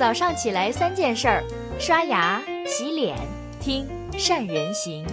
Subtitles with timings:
[0.00, 1.44] 早上起来三件事儿：
[1.78, 3.18] 刷牙、洗脸、
[3.60, 3.86] 听
[4.18, 5.06] 善人行。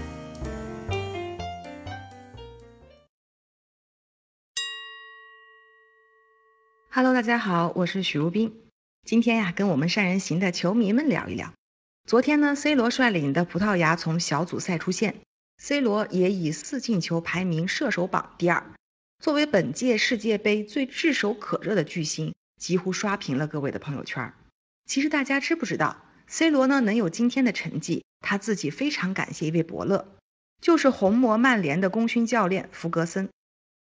[6.89, 8.55] Hello，大家好，我是许如冰。
[9.03, 11.51] 今天呀，跟我们善人行的球迷们聊一聊。
[12.07, 15.15] 昨天呢，C 罗率领的葡萄牙从小组赛出线
[15.57, 18.63] ，C 罗也以四进球排名射手榜第二。
[19.21, 24.33] 作为本届世界杯最炙手可热的巨星，几乎刷屏了各位的朋友圈。
[24.87, 30.15] 其实大家知不知道，C 罗呢能有今天的成绩，他自己非常感谢一位伯乐，
[30.61, 33.29] 就是红魔曼联的功勋教练弗格森。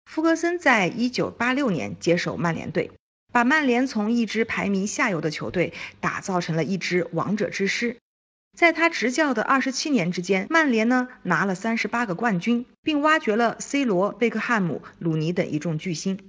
[0.05, 2.91] 弗格森在一九八六年接手曼联队，
[3.34, 7.98] 把曼联从一支排名下游的球队打造成了一支王者之师。
[8.55, 16.20] 在他执教的二十七年之间，曼联呢拿了三十八个冠军，并挖掘了 C 罗、贝克汉姆、鲁尼等一众巨星。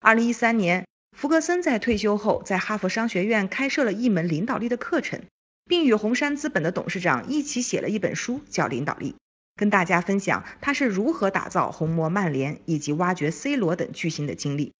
[0.00, 0.86] 二零一三年，
[1.16, 5.22] 福格森在退休后，在哈佛商学院开设了一门领导力的课程，
[5.64, 9.12] 并与红杉资本的董事长一起写了一本书，叫《领导力》，
[9.56, 14.74] 跟大家分享他是如何打造红魔曼联以及挖掘 C 罗等巨星的经历。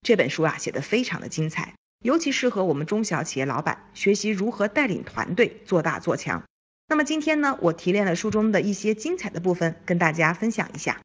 [0.00, 1.74] 这本书啊，写得非常的精彩。
[2.02, 6.42] 尤其适合我们中小企业老板学习如何带领团队做大做强。
[6.88, 11.02] 那么今天呢，我提炼了书中的一些精彩的部分，跟大家分享一下。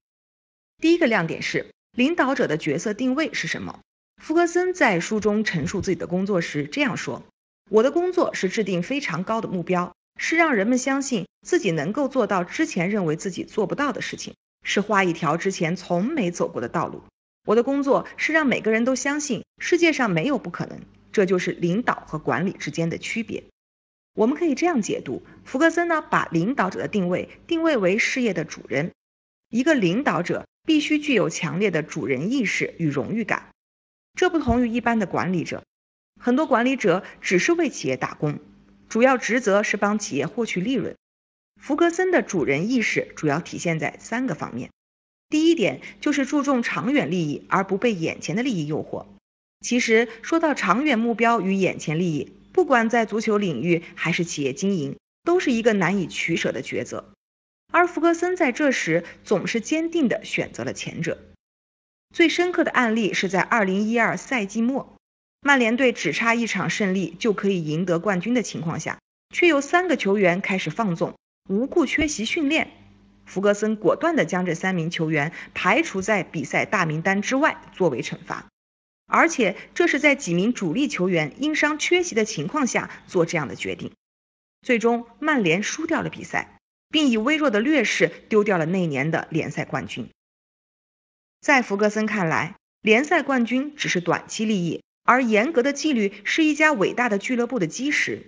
[0.77, 3.81] 第一个亮点是领导者的角色定位是什么？
[4.21, 7.23] 福格森在书中陈述自己的工作时这样说
[7.71, 17.03] ：“我的工作是制定非常高的目标，是让人们相信自己能够做到之前认为自己做不到的事情，是画一条之前从没走过的道路。”
[17.47, 20.81] 我的工作是让每个人都相信世界上没有不可能，
[21.13, 23.45] 这就是领导和管理之间的区别。
[24.13, 28.91] 我们可以这样解读：福格森呢，把领导者的定位定位为事业的主人。
[29.49, 33.47] 一个领导者必须具有强烈的主人意识与荣誉感，
[34.17, 35.63] 这不同于一般的管理者。
[36.19, 38.39] 很多管理者只是为企业打工，
[38.89, 40.95] 主要职责是帮企业获取利润。
[41.61, 44.71] 福格森的主人意识主要体现在三个方面。
[45.29, 49.05] 第一点就是注重长远利益，而不被眼前的利益诱惑。
[49.61, 57.13] 其实说到长远目标与眼前利益，不管在足球领域还是企业经营，都是一个难以取舍的抉择。
[57.71, 61.19] 而福格森在这时总是坚定地选择了前者。
[62.13, 64.95] 最深刻的案例是在2012赛季末，
[65.41, 68.97] 曼联队只差一场胜利就可以赢得冠军的情况下，
[69.33, 71.15] 却有三个球员开始放纵，
[71.49, 72.71] 无故缺席训练。
[73.25, 78.47] 弗格森果断地将这三名球员排除在比赛大名单之外作为惩罚，
[79.05, 83.91] 而且这是在几名主力球员因伤缺席的情况下做这样的决定。
[84.61, 86.57] 最终，曼联输掉了比赛，
[86.89, 90.09] 并以微弱的劣势丢掉了那年的联赛冠军。
[91.39, 98.25] 在弗格森看来，联赛冠军只是短期利益，而严格的纪律是一家伟大的俱乐部的基石。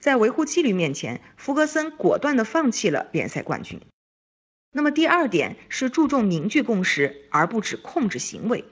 [0.00, 3.80] 在维护纪律面前，弗格森果断地放弃了联赛冠军。
[4.72, 8.64] 那么第二点是注重凝聚共识，而不只控制行为。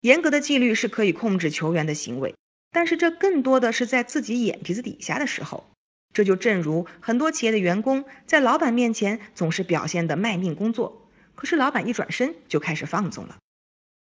[0.00, 2.34] 严格的纪律是可以控制球员的行为，
[2.70, 5.70] 但是这更多的是在自己眼皮子底下的时候。
[6.12, 10.99] 这就正如很多企业的员工在老板面前总是表现的卖命工作，
[11.40, 13.38] 可是老板一转身就开始放纵了。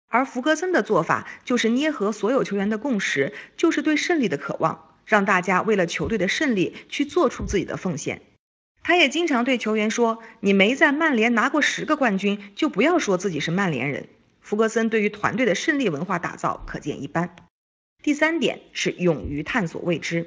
[0.08, 8.20] 而福格森的做法就是捏合所有球员的共识，就是对胜利的渴望，让大家为了球队的胜利去做出自己的奉献。
[8.82, 14.08] 他也经常对球员说：“你没在曼联拿过十个冠军，就不要说自己是曼联人。”
[14.42, 17.36] 福格森对于团队的胜利文化打造可见一斑。
[18.02, 20.26] 第三点是勇于探索未知。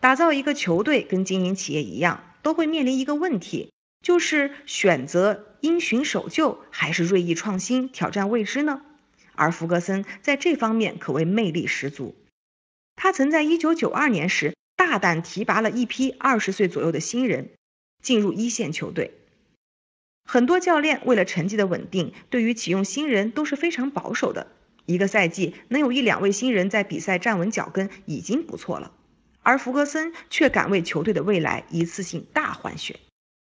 [0.00, 3.71] 打造一个球队跟经营企业一样，都会面临一个问题，
[4.02, 8.82] 就是选择因循守旧还是锐意创新、挑战未知呢？
[9.34, 12.14] 而弗格森在这方面可谓魅力十足。
[12.96, 17.50] 他曾在1992年时大胆提拔了一批二十岁左右的新人。
[18.02, 19.12] 进入一线球队，
[20.24, 24.48] 很多教练为了成绩的稳定，对于启用新人都是非常保守的。
[24.86, 28.90] 一个赛季能有一两位新人在比赛站稳脚跟已经不错了，
[29.42, 32.98] 而弗格森却敢为球队的未来一次性大换血。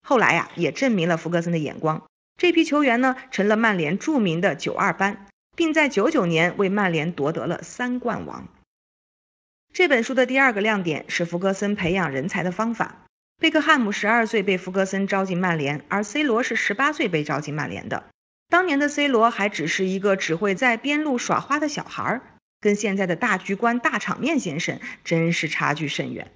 [0.08, 2.02] 后来呀，也证明了福格森的眼光。
[2.38, 8.48] 这批球员呢，成了曼联著名的九二班，并在九九年为曼联夺得了三冠王。
[9.74, 13.04] 这本书的第二个亮点是福格森培养人才的方法。
[13.38, 18.06] 贝克汉姆十二岁被福格森招进曼联，而 C 罗是十八岁被招进曼联的。
[18.48, 22.22] 当年的 C 罗还只是一个只会在边路耍花的小孩儿，
[22.62, 26.32] 跟现在的大局观、大场面先生真是差距甚远。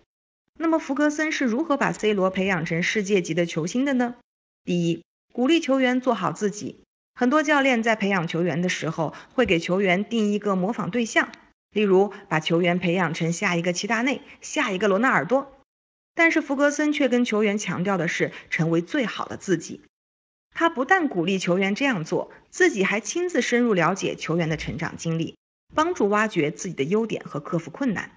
[0.62, 4.16] 那么弗格森是如何把 C 罗培养成世界级的球星的呢？
[4.64, 5.04] 第一，
[5.34, 6.84] 鼓励球员做好自己。
[7.16, 11.32] 很多教练在培养球员的时候，会给球员定一个模仿对象，
[11.72, 15.52] 例如把球员培养成下一个齐达内、下一个罗纳尔多。
[16.14, 19.82] 但是弗格森却跟球员强调的是成为最好的自己。
[20.54, 25.36] 他不但鼓励球员这样做，自己还亲自深入了解球员的成长经历，
[25.74, 28.12] 帮助挖掘自己的优点和克服困难。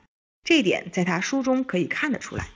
[0.44, 2.48] 这一点在他书中可以看得出来。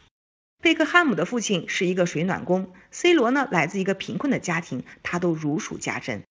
[0.62, 6.22] 贝克汉姆的父亲是一个水暖工，C 罗呢来自一个贫困的家庭，他都如数家珍。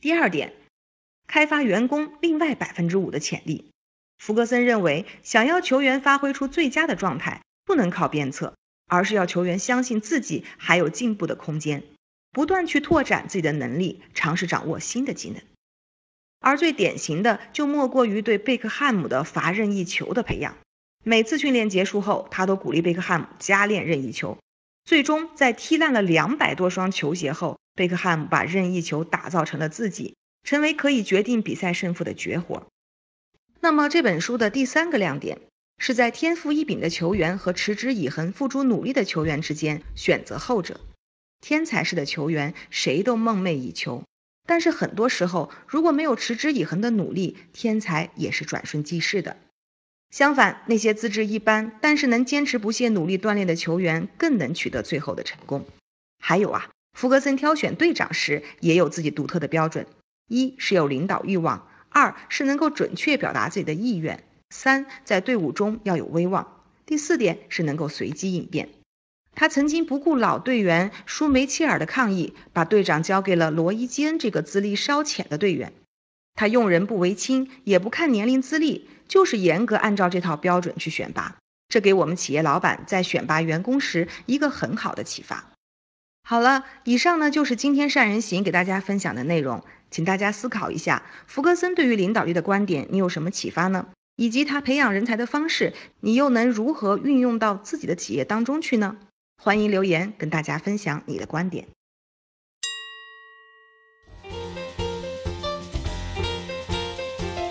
[0.00, 0.52] 第二点，
[1.26, 3.70] 开发员工另外百分之五的潜力。
[4.18, 8.54] 弗格森认为，想要球员发挥出最佳的状态，不能靠鞭策，
[8.86, 11.84] 而是要球员相信自己还有进步的空间，
[12.32, 15.40] 不断去拓展自己的能力，尝试掌握新的技能。
[16.40, 20.56] 而最典型的，就莫过于对贝克汉姆的罚任意球的培养。
[21.04, 24.36] 每次训练结束后，他都鼓励贝克汉姆加练任意球。
[24.84, 32.66] 最终，在踢烂了两百多双球鞋后，贝克汉姆把任意球打造成了自己，成为可以决定比赛胜负的绝活。
[33.60, 35.38] 那么，这本书的第三个亮点
[35.78, 40.80] 是在天赋异禀的球员和持之以恒、付出努力的球员之间选择后者。
[41.42, 44.02] 天才式的球员谁都梦寐以求，
[44.46, 49.36] 但是很多时候，如果没有持之以恒的努力，天才也是转瞬即逝的。
[50.10, 55.64] 相反，那些资质一般但是能坚持不懈努力锻炼的球员，更能取得最后的成功。
[56.18, 59.86] 还有啊，福格森挑选队长时也有自己独特的标准：
[60.26, 68.68] 一是有领导欲望，二是能够准确表达自己的意愿，三在队伍中要有威望，第四点是能够随机应变。
[69.34, 75.72] 他曾经不顾老队员舒梅切尔的抗议，把队长交给了罗伊基恩这个资历稍浅的队员。
[76.34, 78.88] 他用人不为亲，也不看年龄资历。
[79.08, 81.36] 就是严格按照这套标准去选拔，
[81.68, 85.50] 这给我们企业老板在选拔员工时一个很好的启发。
[86.22, 93.88] 好了，以上呢就是今天善人行给大家分享的内容，请大家思考一下，福格森对于领导力的观点，你有什么启发呢？
[94.14, 98.96] 以及他培养人才的方式，你又能如何运用到自己的企业当中去呢？
[99.42, 101.66] 欢迎留言跟大家分享你的观点。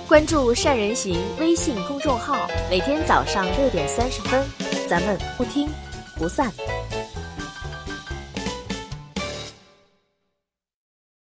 [0.07, 4.45] 关注善人行微信公众号，每天早上六点三十分，
[4.87, 5.67] 咱们不听
[6.15, 6.51] 不散。